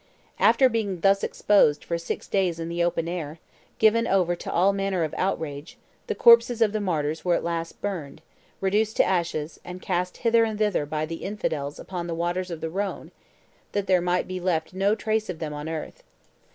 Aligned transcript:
After 0.39 0.67
being 0.67 1.01
thus 1.01 1.23
exposed 1.23 1.83
for 1.83 1.99
six 1.99 2.27
days 2.27 2.59
in 2.59 2.69
the 2.69 2.83
open 2.83 3.07
air, 3.07 3.37
given 3.77 4.07
over 4.07 4.35
to 4.35 4.51
all 4.51 4.73
manner 4.73 5.03
of 5.03 5.13
outrage, 5.15 5.77
the 6.07 6.15
corpses 6.15 6.59
of 6.59 6.71
the 6.73 6.81
martyrs 6.81 7.23
were 7.23 7.35
at 7.35 7.43
last 7.43 7.79
burned, 7.83 8.23
reduced 8.61 8.97
to 8.97 9.03
ashes, 9.05 9.59
and 9.63 9.79
cast 9.79 10.17
hither 10.25 10.43
and 10.43 10.57
thither 10.57 10.87
by 10.87 11.05
the 11.05 11.17
infidels 11.23 11.77
upon 11.77 12.07
the 12.07 12.15
waters 12.15 12.49
of 12.49 12.61
the 12.61 12.69
Rhone, 12.71 13.11
that 13.73 13.85
there 13.85 14.01
might 14.01 14.27
be 14.27 14.39
left 14.39 14.73
no 14.73 14.95
trace 14.95 15.29
of 15.29 15.37
them 15.37 15.53
on 15.53 15.69
earth. 15.69 16.01